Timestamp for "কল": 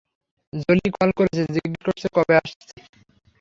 0.95-1.09